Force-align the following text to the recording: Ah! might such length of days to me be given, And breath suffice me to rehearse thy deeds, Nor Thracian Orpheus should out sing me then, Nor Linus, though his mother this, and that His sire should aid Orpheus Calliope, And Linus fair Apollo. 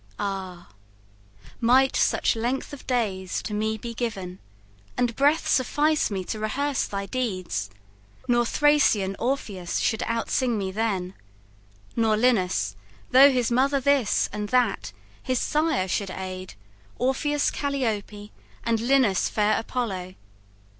Ah! 0.17 0.69
might 1.59 1.95
such 1.95 2.35
length 2.35 2.73
of 2.73 2.87
days 2.87 3.39
to 3.43 3.53
me 3.53 3.77
be 3.77 3.93
given, 3.93 4.39
And 4.97 5.15
breath 5.15 5.47
suffice 5.47 6.09
me 6.09 6.23
to 6.23 6.39
rehearse 6.39 6.87
thy 6.87 7.05
deeds, 7.05 7.69
Nor 8.27 8.47
Thracian 8.47 9.15
Orpheus 9.19 9.77
should 9.77 10.01
out 10.07 10.31
sing 10.31 10.57
me 10.57 10.71
then, 10.71 11.13
Nor 11.95 12.17
Linus, 12.17 12.75
though 13.11 13.29
his 13.31 13.51
mother 13.51 13.79
this, 13.79 14.27
and 14.33 14.49
that 14.49 14.91
His 15.21 15.37
sire 15.37 15.87
should 15.87 16.09
aid 16.09 16.55
Orpheus 16.97 17.51
Calliope, 17.51 18.31
And 18.63 18.79
Linus 18.81 19.29
fair 19.29 19.55
Apollo. 19.59 20.15